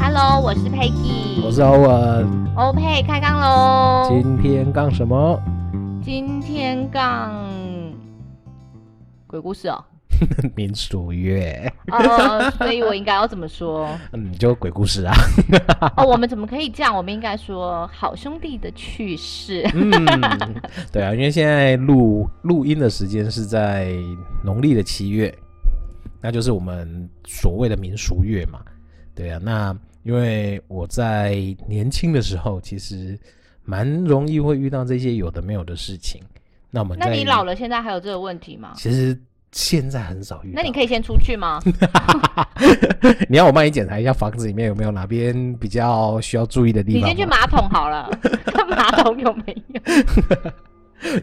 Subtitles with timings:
[0.00, 2.54] Hello，我是 Peggy，我是欧文。
[2.54, 4.08] 欧佩开杠喽！
[4.08, 5.40] 今天杠什么？
[6.02, 7.32] 今天杠
[9.26, 9.84] 鬼故事哦。
[10.54, 11.72] 民俗月。
[11.88, 13.88] 哦，所以我应该要怎么说？
[14.12, 15.14] 嗯，就鬼故事啊。
[15.96, 16.96] 哦，我们怎么可以这样？
[16.96, 19.68] 我们应该说好兄弟的趣事。
[19.74, 19.90] 嗯，
[20.92, 23.94] 对啊，因为现在录录音的时间是在
[24.44, 25.32] 农历的七月，
[26.20, 28.60] 那就是我们所谓的民俗月嘛。
[29.14, 31.36] 对啊，那因为我在
[31.68, 33.18] 年轻的时候，其实
[33.64, 36.20] 蛮容易会遇到这些有的没有的事情。
[36.70, 38.72] 那我们，那你老了，现在还有这个问题吗？
[38.74, 39.16] 其实
[39.52, 40.60] 现在很少遇到。
[40.60, 41.60] 那你可以先出去吗？
[43.28, 47.02] 你要我帮你检查一下房子里面有没有哪边比较需要注意的地方？
[47.02, 48.10] 你先去马桶好了，
[48.46, 49.80] 看 马桶有没有？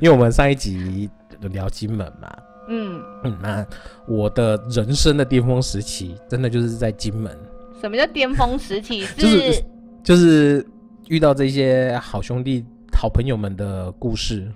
[0.02, 1.10] 因为我们上一集
[1.52, 2.38] 聊金门嘛，
[2.68, 3.66] 嗯嗯，那
[4.08, 7.36] 我的人生的巅峰时期，真的就是在金门。
[7.82, 9.04] 什么叫巅峰时期？
[9.06, 9.64] 是 就是
[10.04, 10.68] 就是
[11.08, 14.52] 遇到这些好兄弟、好朋友们的故事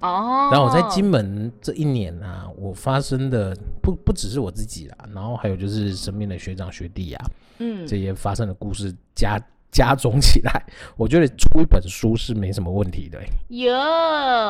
[0.00, 0.48] 哦。
[0.52, 7.26] 然后我在金门这一年啊，我发生的不不只是我自己啦，然后还有就是身边的学长学弟啊，
[7.58, 9.40] 嗯，这些发生的故事加
[9.70, 10.62] 加总起来，
[10.96, 13.26] 我觉得出一本书是没什么问题的、欸。
[13.48, 13.72] 有，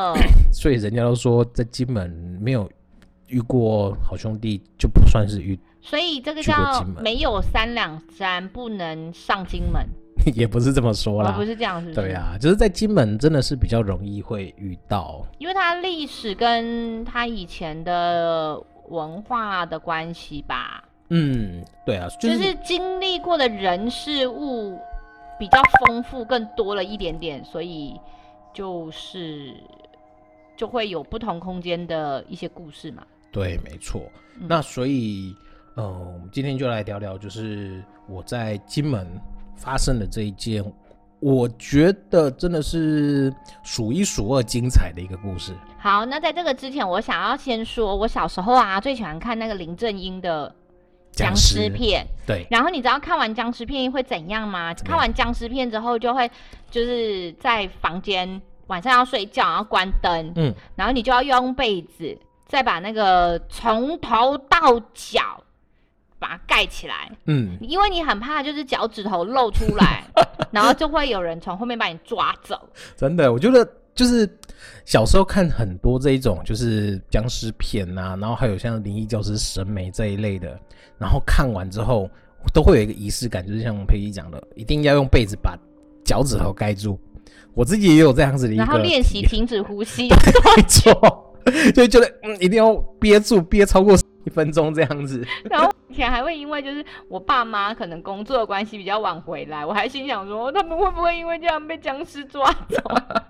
[0.53, 2.71] 所以人家都说在金门没有
[3.27, 5.59] 遇过好兄弟，就不算是遇。
[5.83, 9.87] 所以这个叫没有三两山不能上金门，
[10.35, 11.93] 也不是这么说啦，不是这样，子？
[11.95, 20.85] 对啊，就是在金门真的是比较容易会遇到，因为它历史跟它以前的文化的关系吧。
[21.09, 24.79] 嗯，对啊，就是、就是经历过的人事物
[25.39, 27.99] 比较丰富，更多了一点点，所以
[28.53, 29.55] 就是
[30.57, 33.03] 就会有不同空间的一些故事嘛。
[33.33, 34.03] 对，没错。
[34.39, 35.35] 嗯、那所以。
[35.77, 39.07] 嗯，我们今天就来聊聊，就是我在金门
[39.61, 40.65] 发生的这一件，
[41.21, 43.33] 我觉得真的是
[43.63, 45.53] 数一数二精彩的一个故事。
[45.79, 50.55] 好，那在这个之前，我想要先说，我小时候啊，最喜欢看那个林正英的
[51.13, 52.07] 僵尸片。
[52.27, 52.47] 对。
[52.51, 54.73] 然后你知道看完僵尸片会怎样吗？
[54.75, 56.31] 看完僵尸片之后，就会
[56.71, 65.43] 就是在房间晚上要睡觉，然后关灯，嗯，然后你就要用被子再把那个从头到脚。
[66.21, 70.05] 把它盖起来，嗯，因为你很怕就是脚趾头露出来，
[70.53, 72.61] 然后就会有人从后面把你抓走。
[72.97, 74.29] 真的，我觉得就是
[74.85, 80.61] 小时候看很多这一种就是僵尸片啊，然后还有像灵异教师审美这一类的，
[80.99, 82.09] 然后看完之后
[82.53, 85.59] 都会有一个仪式感，就是像佩奇讲的，一定要用被子把
[86.05, 87.01] 脚趾头盖住。
[87.55, 90.09] 我自己也有这样子的一个，然后练习停止呼吸，
[90.57, 91.35] 没错，
[91.75, 93.97] 就觉得嗯，一定要憋住，憋超过。
[94.25, 102.83] 一分钟这样子， 然后以前还会因为就是我爸妈可能工作的关系比较晚回来，我还心想说他们会不会因为这样被僵尸抓走？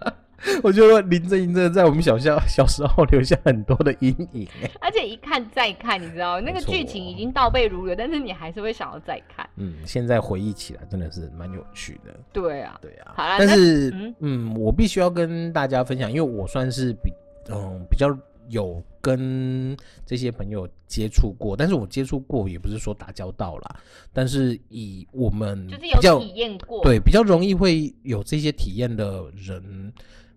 [0.63, 4.49] 我觉得林正英真的在我们小校小时候留下很多的阴影，
[4.81, 9.47] 而且一看再看，你知道那个剧情已经倒背如流，但是你还是会想要再看。
[9.57, 12.19] 嗯，现在回忆起来真的是蛮有趣的。
[12.33, 13.13] 对啊，对啊。
[13.15, 17.13] 好啦，但是嗯，嗯，我必须要跟大家分享，因为我算是比
[17.51, 18.09] 嗯比较。
[18.51, 23.77] 有跟这些朋友接触过，但是我接触过也不是说打交道啦，
[24.13, 29.93] 但是以我们比较就是有体验过，对，比较容易会有这些体验的人，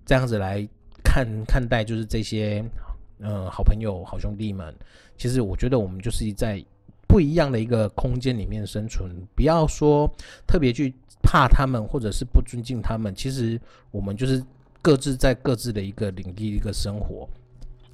[0.06, 0.68] 这样子来
[1.03, 2.63] 看看待，就是这些
[3.19, 4.74] 呃好朋友、好兄弟们。
[5.18, 6.63] 其实我觉得我们就是在
[7.07, 10.09] 不一样的一个空间里面生存，不要说
[10.47, 13.13] 特别去怕他们，或者是不尊敬他们。
[13.16, 13.59] 其实
[13.91, 14.44] 我们就是
[14.81, 17.28] 各自在各自的一个领地一个生活。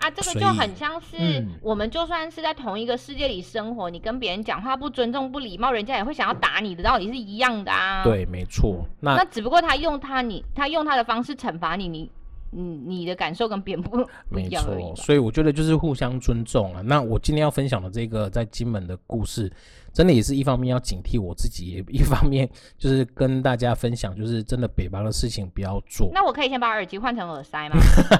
[0.10, 8.04] 啊，这个就很像是我们就算是在同一个世界里生活，嗯、你跟别人讲话不尊重、不礼貌，人家也会想要打你的道理是一样的啊。
[8.04, 8.86] 对，没错。
[9.00, 12.10] 那那只不过他用他你他用他的方式惩罚你，你
[12.52, 13.98] 嗯你的感受跟别人不
[14.30, 14.84] 不一样而已。
[14.84, 16.82] 没错，所以我觉得就是互相尊重啊。
[16.82, 19.52] 那我今天要分享的这个在金门的故事。
[19.92, 22.48] 真的也是一方面要警惕我自己，也一方面
[22.78, 26.12] 就是跟大家分享，就是真的北方的事情不要做。
[26.14, 27.76] 那我可以先把耳机换成耳塞吗？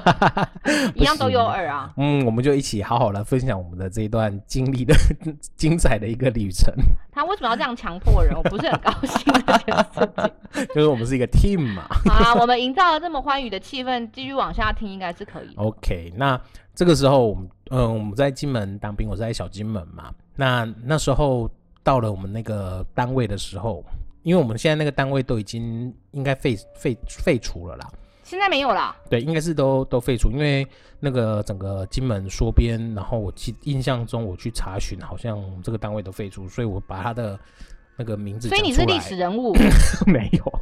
[0.96, 1.94] 一样都有耳啊。
[1.98, 4.96] 嗯，我们就一起好好来分享我们的这一段经历的
[5.56, 6.74] 精彩的一个旅程。
[7.12, 8.36] 他为什么要这样强迫人？
[8.36, 10.32] 我不是很高兴这件事情。
[10.76, 11.88] 就是我们是一个 team 嘛。
[12.06, 15.54] 好啊，我们营造了这么欢愉的气氛，继续往下听应该是可以。
[15.56, 16.40] OK，那
[16.74, 20.14] 这个时候我们嗯我们在金门当兵，我是在小金门嘛。
[20.36, 21.50] 那那时候。
[21.82, 23.84] 到了我们那个单位的时候，
[24.22, 27.90] 因为我们现在那个单位都已经应该废废废除了啦。
[28.22, 28.96] 现在没有了。
[29.10, 30.68] 对，应该是都都废除，因为
[31.00, 37.40] 那个整个金门缩编，然后我记印象中我去查询，好像这个单位都废除，所以我把他的
[38.00, 38.48] 那个名字。
[38.48, 39.54] 所以你是历史人物？
[40.08, 40.60] 没有，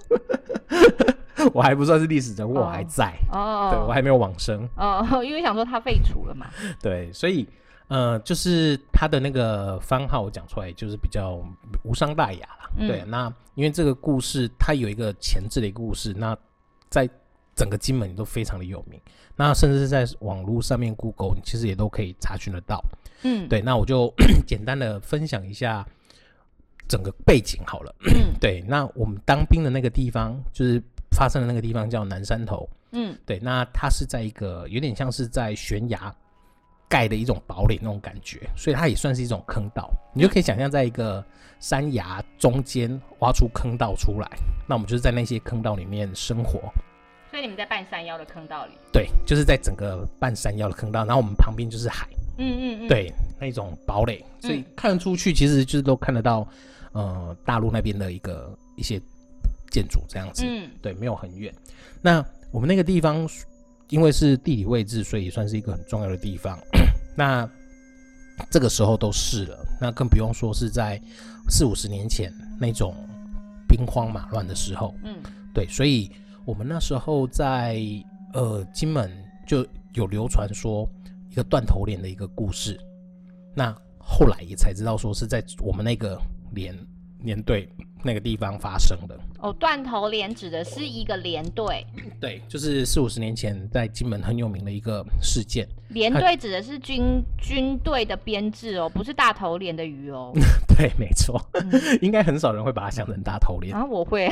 [1.53, 6.47] 我还不算是历史人物，我还在哦，对我还没有往生哦，因为想说他废除了嘛。
[6.81, 7.47] 对，所以。
[7.89, 11.41] 呃，就是他的那个番号，我讲出来就是比较
[11.83, 12.69] 无伤大雅啦。
[12.75, 16.37] 嗯、对，那因为这个故事它有一个前置的一个故事，那
[16.89, 17.09] 在
[17.55, 18.99] 整个金门都非常的有名，
[19.37, 22.83] 那甚至是在网络上面 Google，你其实也都可以查询得到。
[23.23, 24.13] 嗯，对，那我就
[24.45, 25.87] 简单的分享一下
[26.87, 27.95] 整个背景好了。
[28.07, 30.81] 嗯、 对，那我们当兵的那个地方，就是
[31.11, 32.67] 发生的那个地方叫南山头。
[32.91, 36.13] 嗯，对，那它是在一个有点像是在悬崖。
[36.89, 39.91] 盖的一种堡垒那种感觉，所以它也算是一种坑道。
[40.13, 41.21] 你就可以想象，在一个
[41.59, 44.29] 山崖中间挖出坑道出来，
[44.65, 46.61] 那我们就是在那些坑道里面生活。
[47.29, 48.71] 所以你们在半山腰的坑道里？
[48.93, 52.07] 对，就是在整个半山腰的坑道，然后我们旁边就是海。
[52.37, 52.87] 嗯嗯嗯。
[52.87, 56.47] 对，那种堡垒，所以看出去其实就是都看得到，
[56.91, 58.99] 呃，大陆那边的一个一些
[59.69, 60.43] 建筑这样子。
[60.45, 60.69] 嗯。
[60.81, 61.53] 对，没有很远。
[62.01, 63.27] 那我们那个地方。
[63.89, 66.59] 因为是地理位置，所以也算是一个很重要的地方。
[67.15, 67.49] 那
[68.51, 71.01] 这个时候都是了，那更不用说是在
[71.47, 72.29] 四五十年前
[72.59, 72.93] 那种
[73.65, 74.93] 兵荒马乱的时候。
[75.05, 75.15] 嗯，
[75.53, 76.11] 对，所以
[76.43, 77.81] 我们那时候在
[78.33, 79.09] 呃金门
[79.47, 80.85] 就有流传说
[81.31, 82.77] 一个断头脸的一个故事。
[83.55, 86.19] 那后来也才知道说是在我们那个
[86.51, 86.75] 连。
[87.23, 87.67] 连队
[88.03, 91.83] 那个地方发生的哦，断头连指的是一个连队，
[92.21, 95.67] 对，就是四五十年前在金门很有名的一个事件。
[95.89, 100.31] 连队指的是军军队的编制哦，不是大头连的鱼哦。
[100.77, 101.71] 对，没错，嗯、
[102.03, 104.29] 应该很少人会把它想成大头连啊，我会。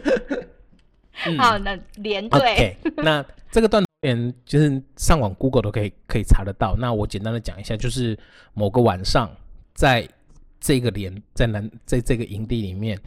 [1.38, 6.76] 好，那连队，okay, 那这个断头连就是上网 Google 都可以可以查得到。
[6.78, 8.18] 那我简单的讲一下，就是
[8.52, 9.30] 某个晚上
[9.72, 10.06] 在。
[10.60, 12.98] 这个连在南，在这个营地里面，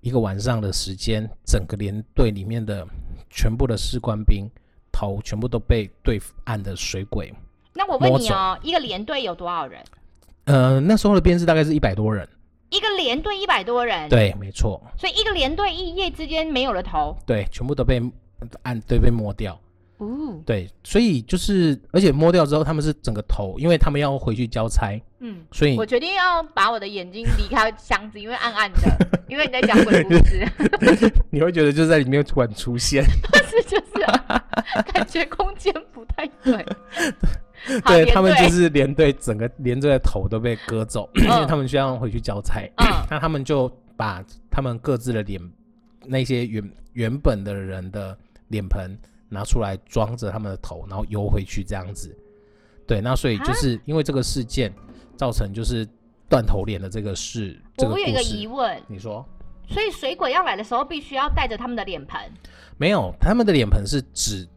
[0.00, 2.86] 一个晚上的时间，整个连队里面的
[3.30, 4.48] 全部的士官兵
[4.92, 7.32] 头全部都被对岸的水鬼。
[7.74, 9.82] 那我问你哦，一个连队有多少人？
[10.44, 12.28] 呃，那时候的编制大概是一百多人。
[12.70, 14.08] 一个连队一百多人？
[14.08, 14.82] 对，没错。
[14.98, 17.16] 所以一个连队一夜之间没有了头？
[17.24, 18.02] 对，全部都被
[18.62, 19.58] 按对被摸掉。
[19.98, 25.00] 哦，对，所以就是，而且摸掉之后，他们是整个头，因为他们要回去交差。
[25.20, 30.46] 嗯，所以我决定要把我的眼睛离开箱子，因为暗暗的，因为你在讲鬼故事
[31.32, 33.02] 你会觉得就是在里面突然出现，
[33.32, 34.44] 但是就是、啊、
[34.92, 36.64] 感觉空间不太对。
[37.86, 42.60] 对他们就是连队整个连队的头都被割走，嗯、因为他们需要回去交差。
[42.76, 43.66] 嗯，那他们就
[43.96, 45.40] 把他们各自的脸，
[46.04, 48.16] 那些原原本的人的
[48.48, 48.96] 脸盆。
[49.28, 52.16] 拿出来装着他们的头，然后游回去这样子。
[52.86, 54.72] 对，那所以就是因为这个事件
[55.16, 55.86] 造成就是
[56.28, 57.60] 断头脸的这个事。
[57.76, 59.26] 这个、我有一个疑问，你说？
[59.68, 62.20] 所以水鬼要来的时候，必须要带着他们的脸盆？
[62.76, 64.48] 没有，他们的脸盆是指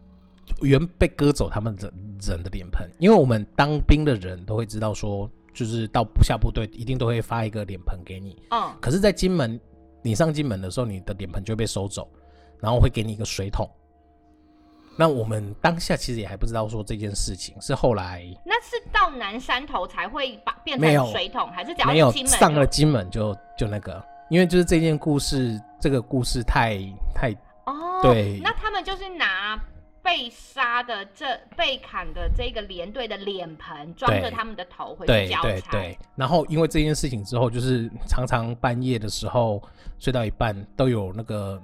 [0.61, 8.39] 原被割走他们的人的脸盆，因为我们当兵的人都会知道说，就是到下部队一定都会发一个脸盆给你。
[8.51, 8.71] 嗯。
[8.79, 9.59] 可是，在金门，
[10.03, 12.07] 你上金门的时候，你的脸盆就会被收走，
[12.59, 13.67] 然后会给你一个水桶。
[14.99, 24.03] 那我们当下其实也还不知道说这件事情是后来，那是到南山头才会把变成水桶，还是只要没有上了金门就就那个？
[24.29, 26.79] 因为就是这件故事，这个故事太
[27.15, 27.31] 太
[27.65, 28.41] 哦，对。
[28.43, 29.57] 那他们就是拿
[30.03, 31.25] 被杀的这
[31.55, 35.41] 被砍的这个连队的脸盆装着他们的头回去交差。
[35.43, 35.97] 对对对。
[36.17, 39.63] 然后因为这件事情之后，就是常常半夜的时候
[39.97, 41.57] 睡到一半都有那个。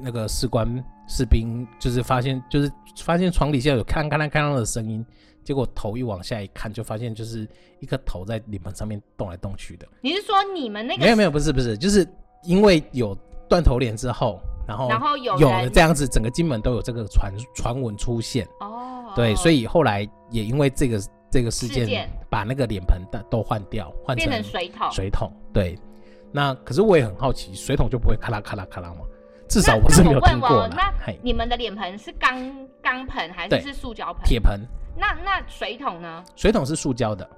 [0.00, 2.70] 那个士官士兵就是发现，就是
[3.02, 5.04] 发现床底下有咔啷咔啷咔啷的声音，
[5.42, 7.48] 结果头一往下一看，就发现就是
[7.80, 9.86] 一颗头在脸盆上面动来动去的。
[10.00, 11.02] 你是说你们那个？
[11.02, 12.06] 没有没有，不是不是，就是
[12.44, 13.16] 因为有
[13.48, 18.46] 断头脸之后，然后然后有有了这样子，整个金门都有这个传传闻出现。
[18.60, 24.90] 哦，对，所以后来也因为这个这个事件，事件把那个脸盆的都换掉，换成水桶。
[24.92, 25.78] 水桶，对。
[26.32, 29.00] 那可是我也很好奇，水桶就不会咔啦咔啦咔啦吗？
[29.50, 30.68] 至少我是没有听过。
[30.68, 30.90] 那
[31.22, 34.22] 你们的脸盆是钢钢盆还是是塑胶盆？
[34.24, 34.60] 铁盆。
[34.96, 36.24] 那那水桶呢？
[36.36, 37.28] 水桶是塑胶的。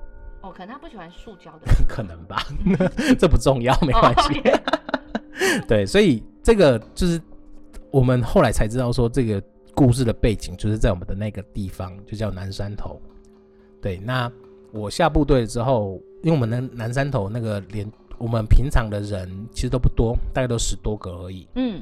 [0.43, 1.73] 哦，可能他不喜欢塑胶的。
[1.89, 2.45] 可能吧，
[3.19, 4.43] 这不重要，没关系。
[5.67, 7.21] 对，所以这个就是
[7.91, 9.43] 我们后来才知道说，这个
[9.75, 13.01] 故事的背景就是在我们的那个地方，就叫南山头。
[13.81, 14.31] 对，那
[14.73, 21.49] 我下部队之后，因为我们的南山头那个连我们平常的人其实都不多，大概都十多个而已。
[21.55, 21.81] 嗯。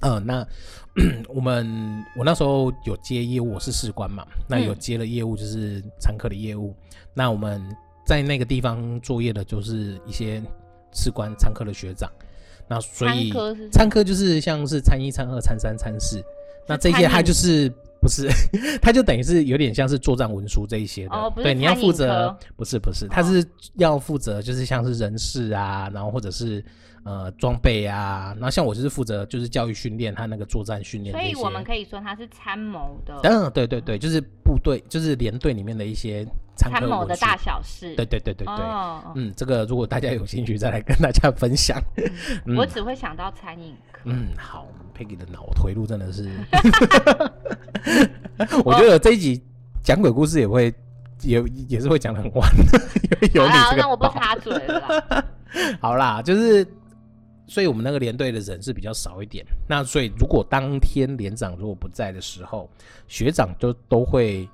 [0.00, 0.46] 嗯、呃，那
[1.28, 6.74] 我们我那时候有接业务，我是士官嘛，那有接了业务就是参科的业务。
[6.78, 7.62] 嗯、那我们
[8.06, 10.42] 在那个地方作业的，就是一些
[10.92, 12.10] 士官参科的学长。
[12.68, 13.32] 那所以
[13.70, 16.22] 参科就是像是参一、参二、参三、参四，
[16.66, 17.72] 那这些他就是。
[18.00, 18.28] 不是，
[18.82, 23.42] 他就等于是有点像是作战文书这一些的，哦、对，你要负责，不是不是，他是
[23.76, 26.62] 要负责，就是像是人事啊，然后或者是
[27.04, 41.80] 呃装备啊，然后像我就是负责就是教育训练，他那个作战训练，所以我们可以说他是参谋的，嗯，对对对，就是部队，就是连队里面的一些参谋的大小事，对对对对对，哦、嗯，这个如果大家有兴趣再来跟大家分享，
[42.46, 44.66] 嗯、我只会想到餐饮科，嗯，好。
[44.96, 46.30] Peggy 的脑回路真的是，
[48.64, 49.42] 我觉得这一集
[49.82, 50.72] 讲鬼故事也会
[51.22, 52.48] 也也是会讲的很晚，
[53.34, 53.82] 有你这个。
[53.82, 55.24] 那我不插嘴了。
[55.82, 56.64] 好啦，就是，
[57.46, 59.44] 所以我们那个连队的人是比较少一点。
[59.68, 62.68] 那所以如果当天连长如果不在的时候，
[63.08, 64.48] 学长就都会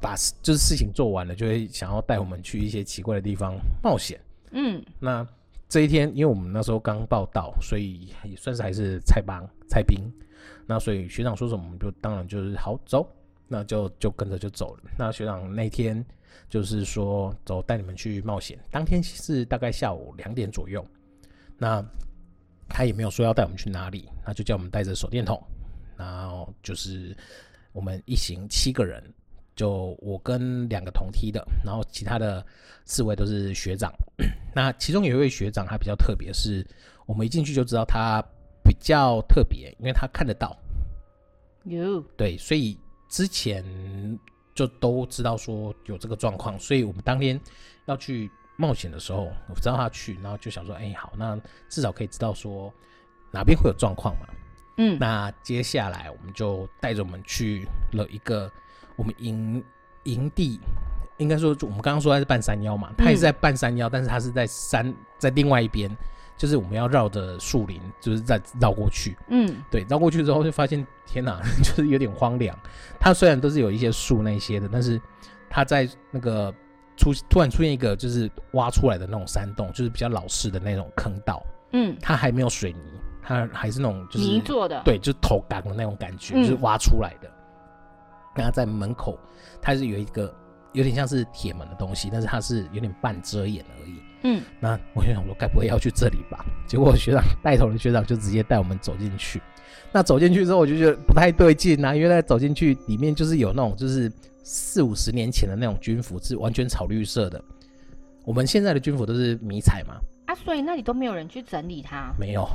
[0.00, 4.20] 把就是事情做完了，就会想要带我们去一些奇怪的地方冒险。
[4.50, 5.26] 嗯，那。
[5.68, 9.98] 这一天，因为我们那时候刚报道，所以也算是还是菜帮菜兵。
[10.66, 13.08] 那所以学长说什么，我们就当然就是好走，
[13.48, 14.82] 那就就跟着就走了。
[14.98, 16.04] 那学长那天
[16.46, 18.58] 就是说走，带你们去冒险。
[18.70, 20.86] 当天是大概下午两点左右，
[21.56, 21.82] 那
[22.72, 25.40] 他也没有说要带我们去哪里，那就叫我们带着手电筒，
[25.96, 27.16] 然后就是
[27.72, 29.02] 我们一行七个人。
[29.54, 32.44] 就我跟两个同梯的，然后其他的
[32.86, 33.92] 四位都是学长。
[34.56, 36.66] 那其中有一位学长，他比较特别，是
[37.04, 38.24] 我们一进去就知道他
[38.64, 40.56] 比较特别，因为他看得到。
[41.64, 42.78] 有对，所以
[43.10, 43.62] 之前
[44.54, 47.38] 就都知道说有这个状况，所以我们当天
[47.84, 52.72] 要去冒险的时候，我知道他去，然后就想说，哎，好，那至少可以知道说
[53.30, 54.26] 哪边会有状况嘛。
[54.78, 58.50] 嗯，那接下来我们就带着我们去了一个。
[58.94, 59.64] 我们营
[60.02, 60.60] 营地
[61.16, 65.90] 应该说，我们刚刚说他是半山腰嘛，他也是在半山腰，但是他是在山在另外一边，
[66.36, 69.16] 就是我们要绕着树林，就是在绕过去。
[69.28, 72.56] 嗯，对，绕过去之后就发现，天哪， 就是有点荒凉。
[73.00, 75.00] 它虽然都是有一些树那些的，但是
[75.48, 76.54] 它在那个
[77.02, 81.44] 出突然出现一个就是挖出来的那种山洞，就是比较老式的那种坑道。
[81.72, 82.78] 嗯，它还没有水泥，
[83.20, 87.28] 它还是那种就是泥做的，对，就是头钢的那种感觉，就是挖出来的。
[88.34, 89.18] 刚刚在门口，
[89.60, 90.32] 它是有一个
[90.72, 93.94] 有点像是铁门的东西，但是它是有点半遮掩而已。
[94.22, 96.44] 嗯，那我就想说，该不会要去这里吧？
[96.68, 99.42] 结果学长带头的学长就直接带我们走进去。
[99.90, 104.10] 那走进去之后，我就觉得不太对劲啊，因为在走进去里面就是有那种就是
[104.42, 107.42] 四五十年前的那种军服，是完全草绿色的。
[108.24, 109.94] 我们现在的军服都是迷彩嘛？
[110.26, 112.14] 啊，所以那里都没有人去整理它？
[112.18, 112.48] 没有，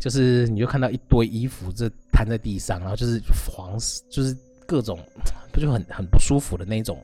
[0.00, 3.20] 就是你就看到一堆衣服这摊在地上，然后就是
[3.50, 3.78] 黄，
[4.10, 4.36] 就是。
[4.66, 4.96] 各种
[5.52, 7.02] 不就很很不舒服的那种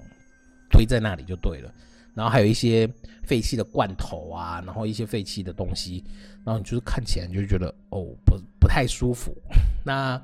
[0.71, 1.75] 堆在那里就对了，
[2.15, 2.89] 然后还有一些
[3.25, 6.05] 废弃的罐头啊，然后一些废弃的东西，
[6.45, 9.37] 然后你就是看起来你就觉得哦不不太舒服。
[9.85, 10.17] 那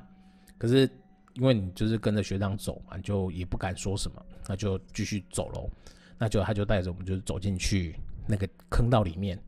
[0.56, 0.88] 可是
[1.34, 5.70] 因为你就是跟着学长走嘛，就也不敢说什么，那就继续走喽。
[6.18, 7.96] 那就他就带着我们就是走进去
[8.26, 9.38] 那个坑道里面。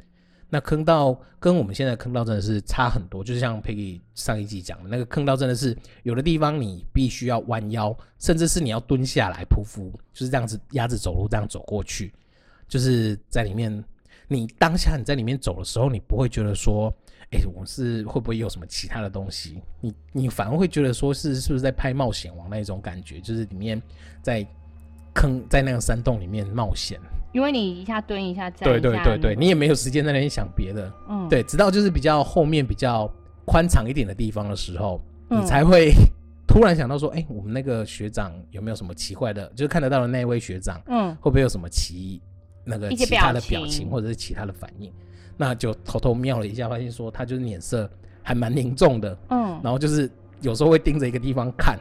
[0.51, 12.13] 那坑道跟我们现在坑道真的是差很多，就是像 Peggy 上一集讲的那个坑道，真的是有的地方你必须要弯腰，甚至是你要蹲下来匍匐，就是这样子压着走路这样走过去，
[12.69, 13.85] 就是在里面，
[14.29, 16.95] 你当下你在里面走的时候，你不会觉得说，
[17.35, 19.61] 哎、欸，我是会不会有什么其他的东西？
[19.81, 23.81] 你你反而会觉得说是是不是在拍冒险王那一种感觉，就是里面
[24.23, 24.47] 在
[25.13, 26.99] 坑在那个山洞里面冒险。
[27.33, 33.13] 因为你一下蹲一下站一下，对对对对，你也没有时间在那边想别的，嗯，对，直到就是比较后面比较
[33.45, 35.01] 宽敞一点的地方的时候，
[35.31, 35.91] 嗯、你才会
[36.47, 39.51] 突然想到说，哎、欸，我们那个学长有没有什么奇怪的？
[39.57, 42.23] 就是看得到的那位学长，嗯，会不会有什么奇
[42.65, 44.93] 那个其他的表情或者是其他的反应？
[45.37, 47.89] 那就偷偷瞄了一下，发现说他就是脸色
[48.23, 50.11] 还蛮凝重的，嗯，然后就是
[50.41, 51.79] 有时候会盯着一个地方看。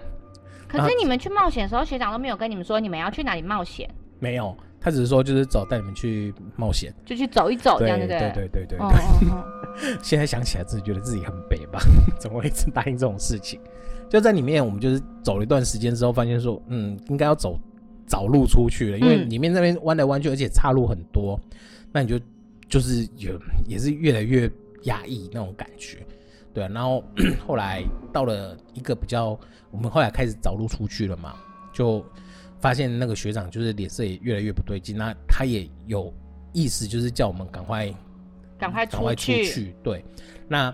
[0.67, 3.89] 可是你们去冒险的时候，学长都没有跟你们说你们要去哪里冒险？
[4.19, 4.55] 没有。
[4.81, 8.19] 他只是说，就是走，带你们去冒险，就去走一走，这样对不对？
[8.19, 9.97] 对对对对对。
[10.01, 11.79] 现在想起来，自己觉得自己很北吧？
[12.19, 13.57] 怎么会一直答应这种事情？
[14.09, 17.57] 就在里面，我们就是走了一段时间之后，发现说，嗯，应该要走
[18.05, 21.39] 找路出去了，因为里面那边弯来弯去，而且岔路很多，
[21.93, 22.19] 那你就
[22.67, 24.49] 就是有也是越来越
[24.83, 26.05] 压抑那种感觉，
[26.53, 26.67] 对啊。
[26.73, 27.03] 然后
[27.45, 29.39] 后来到了一个比较，
[29.71, 31.35] 我们后来开始找路出去了嘛，
[31.73, 32.05] 就。
[32.61, 36.13] 发现那个学长就是脸色也越来越不对劲，那他也有
[36.53, 37.93] 意思，就是叫我们赶快、
[38.57, 39.75] 赶快、赶快出去。
[39.83, 40.01] 对，
[40.47, 40.73] 那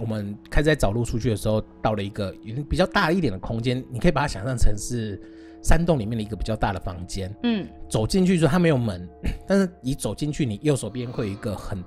[0.00, 2.30] 我们开始在找路出去的时候，到了一个
[2.68, 5.18] 比较大一点的空间，你可以把它想象成是
[5.62, 7.34] 山洞里面的一个比较大的房间。
[7.42, 9.08] 嗯，走进去之后它没有门，
[9.46, 11.82] 但是你走进去，你右手边会有一个很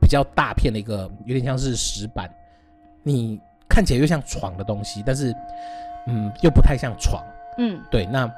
[0.00, 2.28] 比较大片的一个，有点像是石板，
[3.02, 5.34] 你看起来又像床的东西，但是
[6.06, 7.22] 嗯，又不太像床。
[7.58, 8.30] 嗯，对，那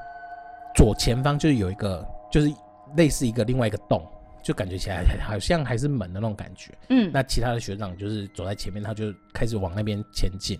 [0.75, 2.51] 左前方就是有一个，就是
[2.95, 4.01] 类似一个另外一个洞。
[4.43, 10.59] 就感觉起来好像还是门的那种感觉，嗯，那其他的学长就是走在前面，他就开始往那边前进。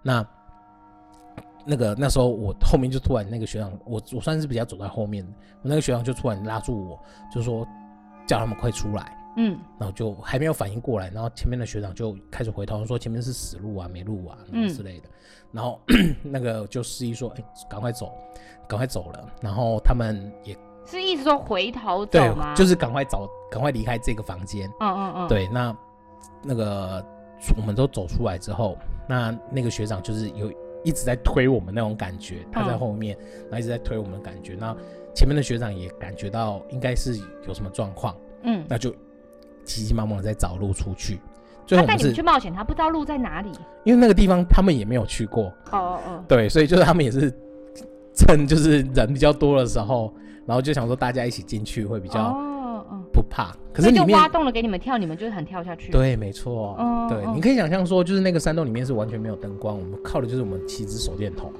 [0.00, 0.26] 那
[1.64, 5.24] 那个那时候我后面就突然那个学长，我我算是比较走在后面，
[5.62, 6.98] 我那个学长就突然拉住我，
[7.32, 7.66] 就说
[8.26, 15.08] 叫他们快出来，嗯，然后就还没有反应过来，然后前面的学长就开始回头说前面是死路啊，没路啊，嗯之类的，
[15.52, 15.80] 然后
[16.22, 18.12] 那个就示意说，哎，赶快走，
[18.68, 20.56] 赶快走了，然后他们也。
[20.86, 22.54] 是意思说回头走吗？
[22.54, 24.68] 对，就是赶快走，赶快离开这个房间。
[24.80, 25.28] 嗯嗯嗯。
[25.28, 25.76] 对，那
[26.42, 27.04] 那个
[27.56, 28.76] 我们都走出来之后，
[29.06, 30.50] 那那个学长就是有
[30.82, 34.56] 一直在推我们那种感觉，他在后面，嗯、然后一直在推我们的感觉。
[34.58, 34.76] 那
[35.14, 38.90] 前面的学长也感觉到应该是有什么状况，嗯，那就
[39.64, 41.18] 急急忙忙的在找路出去。
[41.66, 43.50] 最后我们带你们去冒险，他不知道路在哪里，
[43.84, 45.44] 因为那个地方他们也没有去过。
[45.72, 46.24] 哦哦哦。
[46.28, 47.32] 对，所以就是他们也是
[48.14, 50.12] 趁就是人比较多的时候。
[50.46, 52.32] 然后就想说大家一起进去会比较
[53.12, 55.92] 不怕，可是就挖洞了给你们跳，你们就是很跳下去。
[55.92, 56.76] 对，没错。
[57.08, 61.52] 对，你可以想象说，就是那个山洞里面是完全没有灯光，我们靠的就是我们七只手电筒。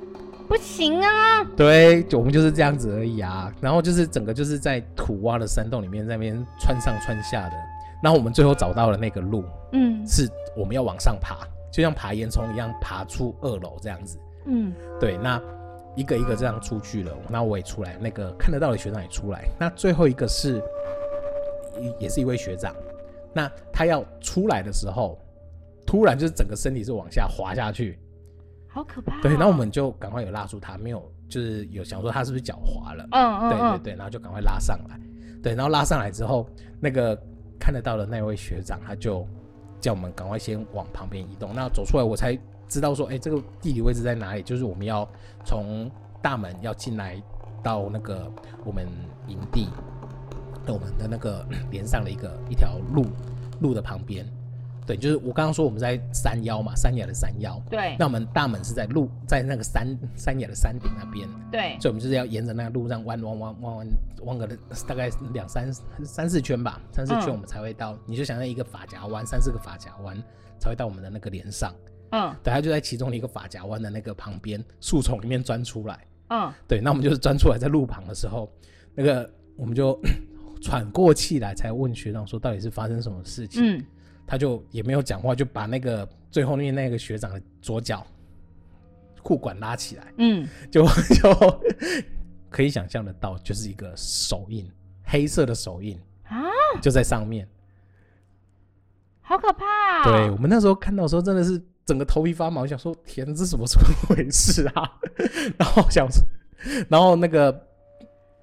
[0.49, 1.45] 不行啊。
[1.57, 3.52] 对，就我们就是这样子而已啊。
[3.61, 7.57] 然后就是整个就是在土挖的山洞里面，在那边穿上穿下的。
[8.02, 14.19] 然后我们最后找到了那个路，嗯，是我们要往上爬，就像爬烟囱一样，爬出二楼这样子。
[14.47, 15.40] 嗯，对，那。
[15.97, 20.62] 一个一个这样出去了，那我也出来，那个看得到的学长也出来，那最后一个是，
[21.99, 22.75] 也是一位学长，
[23.32, 25.18] 那他要出来的时候，
[25.87, 27.99] 突然就是整个身体是往下滑下去，
[28.68, 29.20] 好可怕哦。
[29.22, 35.00] 对，那我们就赶快有拉住他，没有就是有想说他是不是脚滑了，嗯嗯，对对对，然后就赶快拉上来，
[35.42, 36.46] 对，然后拉上来之后，
[36.80, 37.14] 那个
[37.58, 39.26] 看得到的那位学长他就
[39.80, 42.38] 叫我们赶快先往旁边移动，那走出来我才。
[42.71, 44.45] 知道说，哎、欸，这个地理位置在哪里？
[44.45, 45.04] 就是我们要
[45.45, 45.90] 从
[46.23, 47.21] 大门要进来
[47.64, 48.30] 到那个
[48.64, 48.86] 我们
[49.26, 49.66] 营地，
[50.71, 53.06] 我们的那个 连上了一个一条路
[53.61, 54.26] 路的旁边。
[54.87, 57.63] 对，就是我刚刚说我们在山腰嘛，山崖的山腰。
[57.71, 57.95] 对。
[57.97, 61.28] 那我们大门是在路在那个山山崖的山顶那边。
[61.52, 61.76] 对。
[61.80, 63.87] 所以我们就是要沿着那个路上弯弯弯弯弯
[64.23, 64.49] 弯个
[64.89, 67.93] 大概两三三四圈吧，三四圈我们才会到。
[67.93, 70.21] 嗯、你就想象一个发夹弯，三四个发夹弯
[70.59, 71.73] 才会到我们的那个连上。
[72.11, 76.04] 嗯，对，他就在其中的一个发夹弯的那个旁边树丛里面钻出来。
[76.30, 78.50] 嗯，对，那我们就是钻出来，在路旁的时候，
[78.93, 79.97] 那个我们就
[80.60, 83.78] 喘过气来，才问学长说到底是发生什么事情。
[83.78, 83.84] 嗯，
[84.26, 88.06] 他就也没有讲话，就把那个最后面那个学长的左脚
[89.23, 90.12] 裤管拉起来。
[90.18, 91.60] 嗯，就 就
[92.49, 94.70] 可以想象得到，就是一个手印，
[95.04, 96.44] 黑色的手印啊，
[96.80, 97.49] 就在上面，
[99.20, 100.04] 好可怕啊！
[100.04, 101.60] 对，我们那时候看到的时候，真的是。
[101.86, 104.92] 整个头皮发麻，我想说天，这是什么怎么回事啊？
[105.58, 106.06] 然后想，
[106.88, 107.50] 然后那个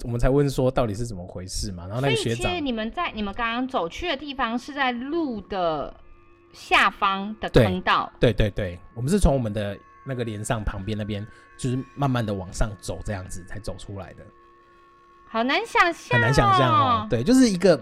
[0.08, 1.86] 我们才问说到底是怎么回事嘛？
[1.86, 5.94] 然后那个学长，其实你们在你们刚刚走去的地方是在路的
[6.54, 8.10] 下方的坑道。
[8.18, 14.24] 对对对，对，我们是从我们的那个连上旁边那边，就是慢慢的往上走，这样子才走出来的。
[15.28, 17.08] 好难想象，很难想象哦。
[17.10, 17.78] 对，就是一个，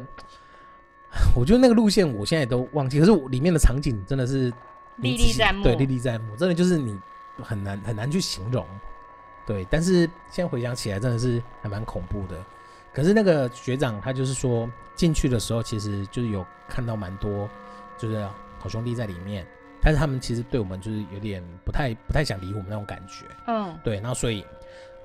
[1.38, 4.52] 我觉得那个路线我现在都忘记，可是里面的场景真的是。
[5.00, 6.98] 历历在目，对，历历在目，真的就是你
[7.44, 8.66] 很难很难去形容，
[9.46, 9.66] 对。
[9.70, 12.38] 但是现在回想起来，真的是还蛮恐怖的。
[12.94, 17.50] 可是那个学长他就是说，进去的时候其实就是有看到蛮多，
[17.98, 18.28] 就是
[18.60, 19.46] 好兄弟在里面，
[19.82, 23.96] 但是他们其实对我们就是有点不太不太想理我们那种感觉，嗯，对。
[23.98, 24.46] 然后所以，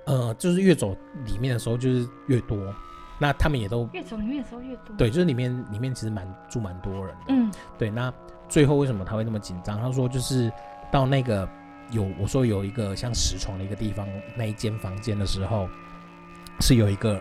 [0.07, 2.57] 呃，就是越走里面的时候就是越多，
[3.19, 8.13] 那他们也都越走里面的时候越多，对，就是里面里面其实蛮住蛮多人的，嗯，对，那。
[8.49, 9.81] 最后为什么他会那么紧张？
[9.81, 10.51] 他说就是
[10.91, 11.49] 到那个
[11.91, 15.69] 有我说有一个像石床的一个地方，那一间房间的时候，
[16.61, 17.21] 是有一个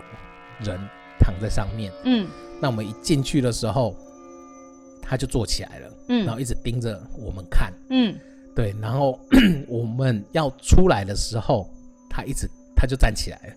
[0.60, 0.78] 人
[1.18, 1.92] 躺在上面。
[2.04, 2.26] 嗯，
[2.60, 3.96] 那我们一进去的时候，
[5.02, 5.92] 他就坐起来了。
[6.08, 7.72] 嗯，然后一直盯着我们看。
[7.90, 8.18] 嗯，
[8.54, 9.18] 对，然后
[9.68, 11.68] 我们要出来的时候，
[12.08, 13.54] 他一直他就站起来了。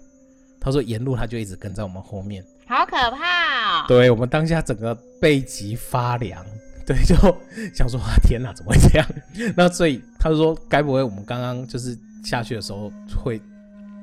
[0.60, 2.44] 他说沿路他就一直跟在我们后面。
[2.66, 3.86] 好可怕哦！
[3.88, 6.46] 对，我们当下整个背脊发凉。
[6.86, 7.16] 对，就
[7.74, 9.08] 想说啊，天哪，怎么会这样？
[9.56, 12.92] 那所以他就说，该不会我们刚刚就是下去的时候
[13.24, 13.42] 会，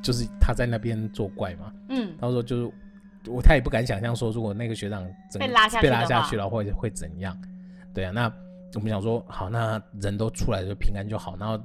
[0.03, 1.73] 就是他在那边作怪嘛？
[1.89, 2.73] 嗯，他说就是
[3.27, 5.07] 我，他也不敢想象说，如果那个学长
[5.39, 7.37] 被拉下去，被拉下去了，会会怎样？
[7.93, 8.33] 对啊，那
[8.75, 11.61] 我们想说，好，那人都出来就平安就好，然后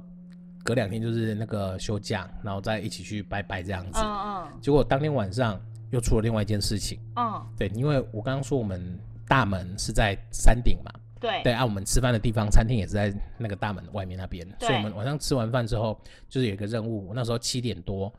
[0.62, 4.00] 隔两天就是那个休假，然后再一起去拜拜这样子。
[4.02, 4.48] 嗯嗯。
[4.60, 5.58] 结果当天晚上
[5.90, 6.98] 又出了另外一件事情。
[7.14, 7.40] 嗯。
[7.56, 8.98] 对，因为我刚刚说我们
[9.28, 10.90] 大门是在山顶嘛。
[11.26, 11.42] 对。
[11.42, 14.46] 对，按、啊、我们吃饭的地方，餐厅也是在那个大门外面那边。
[14.60, 17.08] 所以我们晚上吃完饭之后，就是有一个任务。
[17.08, 18.12] 我那时候七点多，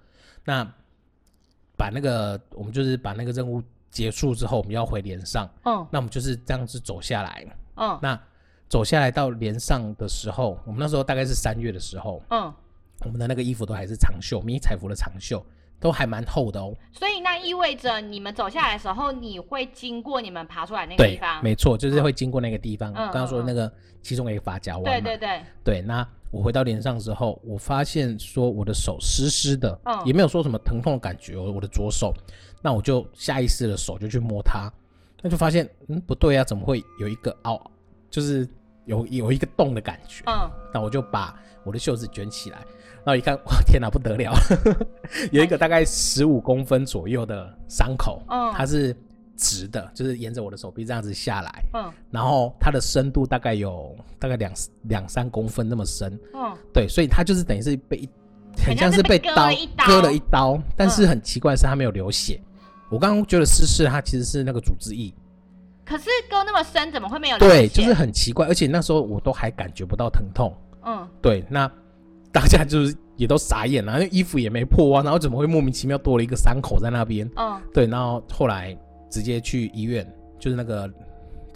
[0.43, 0.63] 那
[1.77, 5.49] 把那个我们就是把那个任务结束之后，我们要回连上。
[5.63, 5.87] 嗯。
[5.91, 7.45] 那我们就是这样子走下来。
[7.75, 7.99] 嗯。
[8.01, 8.19] 那。
[8.69, 12.53] 走下来到连上的时候，我们那时候大概是三月的时候，嗯，
[13.05, 15.41] 我们的那个衣服都还是长袖，迷彩服的长袖
[15.79, 16.73] 都还蛮厚的哦。
[16.91, 21.41] 所以那意味着你们走下来的时候，你会经过你们爬出来那个地方？
[21.41, 22.91] 对，没错，就是会经过那个地方。
[22.93, 25.81] 刚刚、嗯、说那个其中一个发夹弯，对对对，对。
[25.81, 32.13] 那我回到连上之后，我发现说我的手湿湿的，嗯，也没有说什么疼痛的感觉，我的左手，
[32.61, 34.71] 那我就下意识的手就去摸它，
[35.21, 37.71] 那就发现嗯不对啊，怎么会有一个凹？
[38.09, 38.47] 就是
[38.87, 42.57] 有有一个洞的感觉，嗯，那我就把我的袖子卷起来，
[43.03, 44.33] 然后一看，哇，天哪，不得了，
[45.31, 48.95] 有一个大概十五公分左右的伤口，嗯，它是
[49.35, 54.51] 直的，就是沿着我的手臂这样子下来，嗯，然后它的深度大概有大概两
[54.83, 58.09] 两三公分那么深，嗯，对，所以它就是等于是被
[58.65, 59.51] 很像是被刀
[59.85, 62.41] 割了一刀，但是很奇怪的是它没有流血，
[62.89, 65.13] 我刚刚觉得湿湿，它其实是那个组织液。
[65.87, 67.37] 可是割那么深，怎么会没有？
[67.37, 70.53] 对，就是很奇怪，而且那时候我都还感觉不到疼痛。
[70.83, 71.71] 嗯，对，那
[72.31, 77.29] 大家就是也都傻眼了，因为衣服也没破啊，然后怎么会莫名其妙多了一个伤口在那边？
[77.35, 78.77] 嗯，对，然后后来
[79.09, 80.05] 直接去医院，
[80.37, 80.91] 就是那个。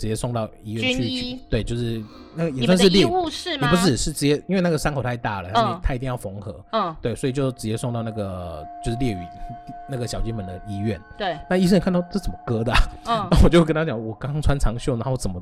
[0.02, 3.70] 直接送到医院去，去，对，就是那个也算是医务室吗？
[3.70, 9.18] 也不是，是直接因为那个伤口太大了，他、嗯、他一定要缝合，嗯，对，所以就直接送到那个就是烈屿
[9.88, 11.00] 那个小金门的医院。
[11.16, 12.80] 对，那医生看到这怎么割的、啊？
[13.06, 15.40] 嗯， 我就跟他讲，我刚穿长袖，然后怎么？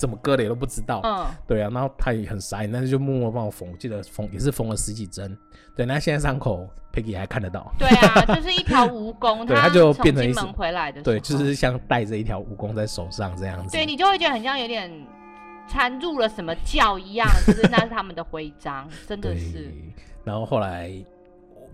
[0.00, 5.36] 怎么割的也都不知道，嗯，对啊，然后他也很傻眼，但是就默默帮我缝，我记得缝也是缝了十几针，
[5.76, 14.90] 对，那现在伤口 Peggy 还看得到，对啊，就是一条蜈蚣， 对，他就变成一门回来的，对，就是像带着一条蜈蚣在手上这样子，对，你就会觉得很像有点
[15.68, 19.70] 掺入了什么教一样，就是那是他们的徽章，真的是。
[20.24, 20.90] 然后后来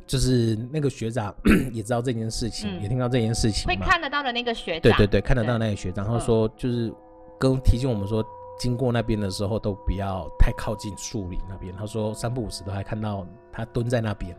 [0.05, 1.33] 就是那个学长
[1.73, 6.93] 也知道这件事情，嗯、也听到这件事情，会看得到的那个学长，对对对，看得到那个学长，然后说就是。
[7.39, 8.25] 跟提醒我们说，
[8.59, 11.75] 经过那边的时候都不要太靠近树林那边。
[11.77, 14.35] 他说三不五时都还看到他蹲在那边。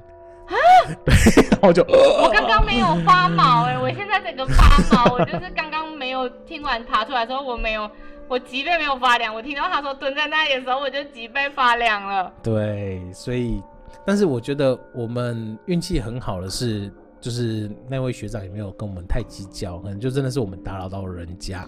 [0.47, 0.53] 啊？
[1.03, 1.13] 对，
[1.51, 7.89] 然后就我刚刚没有发毛哎、欸，我现在整个发毛，我就是刚刚没有听完爬出来的时候，我没有，
[8.29, 9.35] 我脊背没有发凉。
[9.35, 12.31] 我听到他说蹲在那里的时候，我就脊背发凉了。
[12.41, 13.61] 对，所以，
[14.05, 21.67] 但是我觉得我们运气很好的是，就是那位学长也没有跟我们太计较，可能就真的是我们打扰到了人家。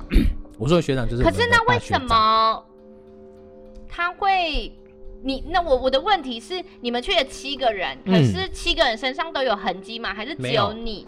[0.60, 2.64] 我说的学长就是，可是那为什么
[3.88, 4.72] 他会？
[5.22, 10.14] 你那我我的问题是，你们去了七个人，可是七个人身上都有痕迹吗？
[10.14, 11.06] 还是只有你？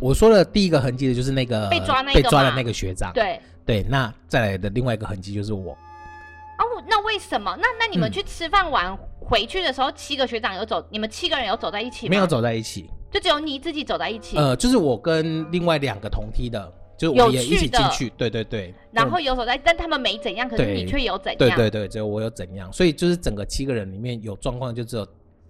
[0.00, 3.12] 我说的第一个痕迹的就是那个被抓那个被抓的那个学长。
[3.12, 5.72] 对对，那再来的另外一个痕迹就是我。
[5.72, 7.56] 哦，那为什么？
[7.60, 10.84] 那那你们去吃饭完回去的时候，七个学长有走？
[10.90, 12.10] 你们七个人有走在一起吗？
[12.10, 14.36] 没有走在一起，就只有你自己走在一起。
[14.36, 16.72] 呃，就是我跟另外两个同梯的。
[17.02, 25.04] 就我也一起进去，对对对，然后有所在，但他们没怎样，可是你却有怎样，对对对，只有我有怎样，所以就是整个七个人里面有状况，就只有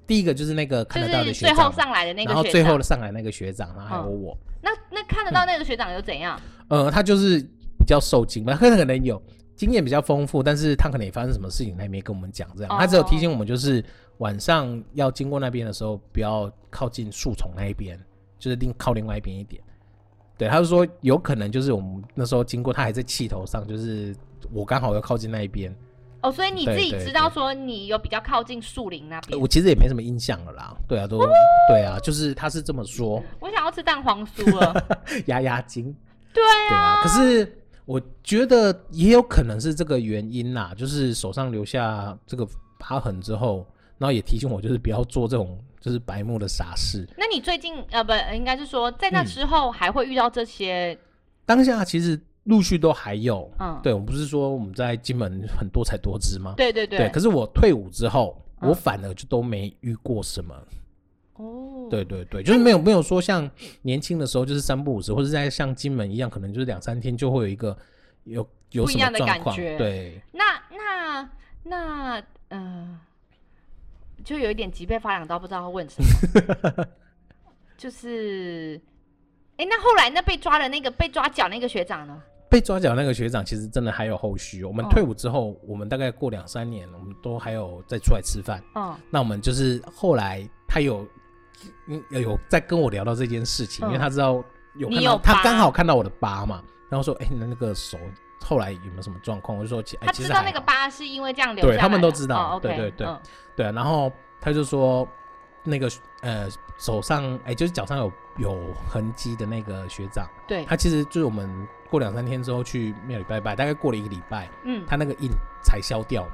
[0.06, 4.34] 第一个就是那个看得到的学长，最后上来的那个，然后最后上来那个学长，然后还有我。
[4.62, 6.40] 那那看得到那个学长有怎样？
[6.68, 7.38] 呃，他就是
[7.78, 9.22] 比较受惊吧，他可能有
[9.54, 13.84] 经验比较丰富，但是他可能也发生什么事情，他也没跟我们讲这样，他只有提醒我们，就是
[14.16, 18.00] 晚上要经过那边的时候，不要靠近树丛那一边，
[18.38, 19.62] 就是另靠另外一边一点。
[20.42, 24.12] 对，他就说有可能就是我们那时候经过，他还在气头上，就是
[24.52, 25.72] 我刚好要靠近那一边。
[26.20, 29.40] 哦，所以你自己知道说你有比较靠近树林那边。
[29.40, 30.76] 我其实也没什么印象了啦。
[30.88, 31.28] 对啊，都、哦、
[31.68, 33.22] 对啊，就是他是这么说。
[33.38, 34.74] 我想要吃蛋黄酥了，
[35.26, 35.94] 压压惊。
[36.34, 37.02] 对啊，对啊。
[37.04, 42.44] 可是我觉得也有可能是这个原因啦，就是手上留下这个
[42.80, 43.64] 疤痕之后，
[43.96, 45.56] 然后也提醒我，就是不要做这种。
[45.82, 47.06] 就是白目的傻事。
[47.18, 50.92] 那你最近呃不，应该是说在那之后还会遇到这些？
[50.92, 50.98] 嗯、
[51.44, 53.50] 当下其实陆续都还有。
[53.58, 56.54] 嗯，对，我们不是说我们在金门很多才多姿吗？
[56.56, 57.00] 对对对。
[57.00, 60.54] 对，可是我退伍之后，嗯、我反而就都没遇过什么。
[61.34, 61.88] 哦。
[61.90, 63.50] 对对对，就是没有没有说像
[63.82, 67.76] 年轻的时候就是三不五时，或者在像金门一样，可能就是两三天就会有一个
[68.22, 69.56] 有有什么状况。
[69.56, 69.76] 不一样的感觉。
[69.78, 70.22] 对。
[70.30, 71.28] 那那
[71.64, 72.60] 那嗯。
[72.92, 72.98] 呃
[74.24, 76.86] 就有一点脊背发凉到不知道要问什么，
[77.76, 78.80] 就是，
[79.56, 82.22] 哎、欸，那后来那被抓的那个被抓脚那个学长呢？
[82.48, 84.62] 被抓脚那个学长，其实真的还有后续。
[84.62, 88.62] 我们退伍之后，我们大概过两三年，我们都还有再出来吃饭。
[88.74, 91.08] 嗯，那我们就是后来他有
[91.86, 94.44] 嗯有在跟我聊到这件事情，因为他知道
[94.76, 97.98] 有看到他刚好看到我的疤嘛，然后说哎，那那个手
[98.44, 99.56] 后来有没有什么状况？
[99.56, 103.06] 我就说他知道那个疤是因为这样留下来，对他们都知道，对对对
[103.56, 105.06] 对，然后他就说
[105.62, 111.66] 那个呃手上哎就是脚上有有痕迹的那个学长，对他其实就是我们。
[111.92, 115.28] 过两三天之后去庙里拜拜，大概过了一个礼拜，嗯，他那个印
[115.62, 116.26] 才消掉，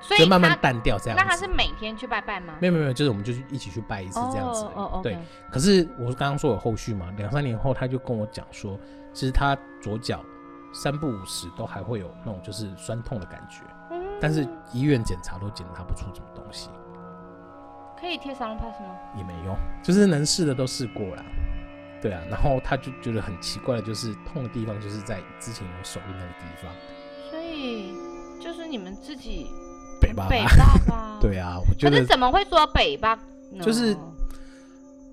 [0.00, 1.24] 所以慢慢淡掉这样子。
[1.24, 2.52] 那他是每天去拜拜吗？
[2.60, 4.64] 没有没有，就是我们就一起去拜一次这样子。
[4.66, 5.00] 哦哦哦。
[5.02, 5.16] 对，
[5.50, 8.78] 可是我刚刚说有后续嘛，两三年后他就跟我讲说，
[9.14, 10.22] 其实他左脚
[10.72, 16.68] 三不五时都还会有那种就是酸痛的感觉，嗯，但是医院检查都检查不出什么东西。
[18.00, 18.94] 可以贴沙龙 pass 吗？
[19.16, 21.24] 也没用，就是能试的都试过了。
[22.00, 26.72] 对啊，然后他就觉得很奇怪的，就是痛的地方就是在之前有手印那个地方，
[27.28, 27.92] 所以
[28.40, 29.50] 就是你们自己
[30.00, 31.18] 北吧北 吧吧？
[31.20, 33.18] 对啊，我觉得可是怎么会说北吧？
[33.60, 33.96] 就是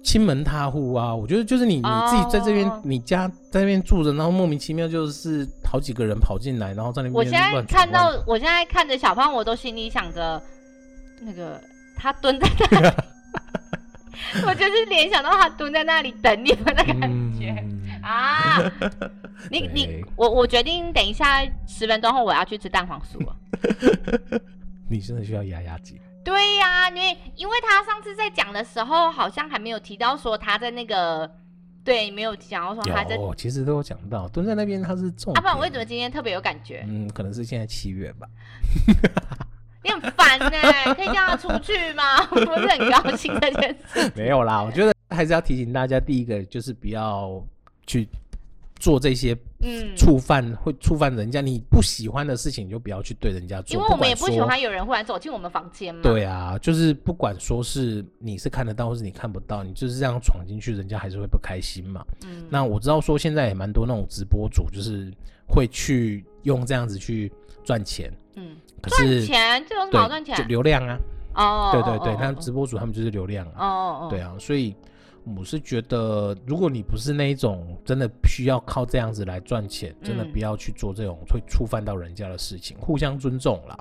[0.05, 1.13] 亲门踏户啊！
[1.13, 7.13] 我觉得就是你你自己在这边，你家在那边住着，然后莫名其妙就是好几个人跑进来，然后在那边。
[7.15, 10.39] 我现在看到，我现在看着小胖，我都心里想着
[11.21, 11.59] 那个
[11.95, 12.95] 他蹲在那里。
[14.45, 17.01] 我就是联想到他蹲在那里等你们的感
[17.37, 18.71] 觉、嗯、啊！
[19.49, 23.35] 你你我我决定等一下十分钟后我要去吃蛋黄酥了。
[24.87, 25.97] 你真的需要压压惊？
[26.25, 31.29] 对呀、啊，因为因为他上次在讲的时候好像还没有提到说他在那个
[31.83, 33.15] 对，没有讲到说他在。
[33.15, 35.31] 哦，其实都有讲到蹲在那边他是重。
[35.35, 36.83] 啊，不然为什么今天特别有感觉？
[36.89, 38.27] 嗯，可能是现在七月吧。
[39.83, 42.17] 你很烦呢、欸， 可以叫他出去吗？
[42.31, 44.11] 我不是很高兴这件事。
[44.15, 47.39] 没有啦，我觉得还是要提醒大家，第一个就是不要
[47.85, 48.09] 去
[48.79, 53.75] 做这些嗯触犯会触犯人家你不喜欢的事情，你就不要去对人家做。
[53.77, 56.01] 因为我们也不喜欢有人忽然走进我们房间嘛。
[56.03, 62.05] 对啊，就是不管说是你是看得到，或是你看不到，你就是这样闯进去，人家还是会不开心嘛。
[62.25, 62.43] 嗯。
[62.49, 65.11] 那我知道说现在也蛮多那种直播主，就是
[65.47, 67.31] 会去用这样子去
[67.63, 68.11] 赚钱。
[68.35, 68.55] 嗯。
[68.83, 70.47] 赚钱，这有什么好赚钱？
[70.47, 70.99] 流量啊！
[71.33, 73.53] 哦，对对对，他直播主他们就是流量啊！
[73.57, 74.75] 哦哦，对啊，所以
[75.37, 83.77] 我是觉得，如果你不是那一种真的需要靠这样子来赚钱，真的不要去做这种会触犯到人家的事情，互相尊重啦。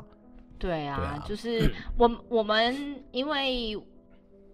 [0.59, 3.76] 对啊，就是我我们，因为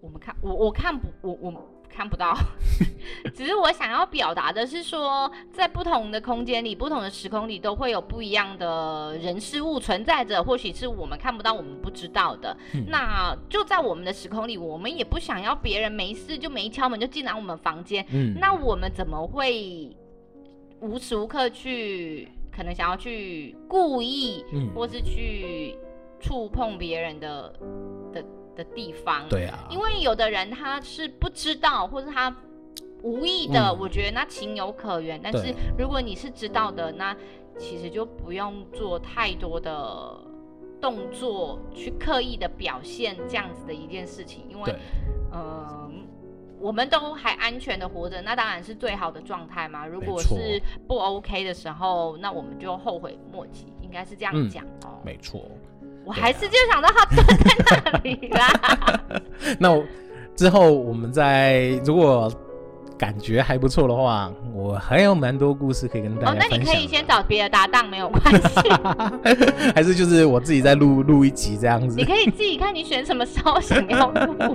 [0.01, 1.69] 我们看我我看不我我。
[1.93, 2.35] 看不到，
[3.35, 12.57] 只是我想要表达的是说，在不同的空间里、不同的时空里，都会有不一样的人事物存在着，或许是我们看不到、我们不知道的。
[12.75, 18.07] 嗯、那就在我们的时空里，我们也不想要别人没事就没敲门就进来我们房间。
[18.13, 19.95] 嗯，那我们怎么会
[20.81, 25.77] 无时无刻去可能想要去故意，嗯、或是去
[26.21, 27.53] 触碰别人的
[28.13, 28.25] 的？
[28.57, 32.35] 的地方，对啊，因为有的人他是不知道，或是他
[33.03, 35.21] 无意的，嗯、我觉得那情有可原。
[35.23, 37.17] 但是如果你是知道的，那
[37.59, 40.17] 其实就不用做太多的
[40.81, 44.75] 动作去刻意的表现这样子的一件事情，因为，
[45.33, 45.91] 嗯、呃，
[46.59, 49.87] 我们都还安全的活着，那当然是最好的状态嘛。
[49.87, 55.01] 如果是不 OK 的时候，那我们就后悔莫及，应该是这样讲哦、嗯。
[55.05, 55.51] 没错。
[56.05, 57.27] 我还是就想到他蹲
[57.67, 59.01] 在那里啦。
[59.59, 59.85] 那我
[60.35, 62.31] 之后我们再如果。
[63.01, 66.51] 感觉还不错的话，我还有蛮多故事可以跟大家分享。
[66.51, 68.69] 哦，那你可以先找别的搭档，没有关系。
[69.75, 71.97] 还是就是我自己再录录一集这样子。
[71.97, 74.55] 你可以自己看你选什么时候想要录。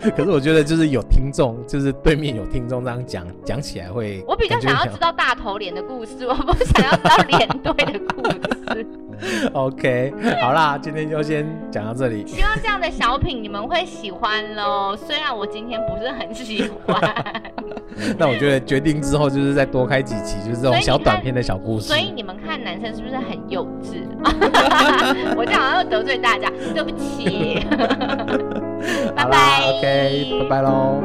[0.14, 4.22] 可是我觉得就是有听众，就是对面有听众这样讲讲起来会。
[4.28, 8.30] 我比较想要知道大头脸的故事，我不想要知道脸对的故
[8.74, 8.86] 事。
[9.52, 12.26] OK，好啦，今天就先讲到这里。
[12.26, 14.96] 希望这样的小品你们会喜欢喽。
[14.96, 17.14] 虽然我今天不是很喜欢。
[18.18, 21.86] 那我觉得决定之后就是再多开几集，就是这种小短片的小故事。
[21.86, 24.04] 所以，你们看男生是不是很幼稚？
[25.34, 27.64] 我这样好像又得罪大家，对不起。
[29.16, 29.62] 拜拜。
[29.62, 31.02] OK，拜拜喽。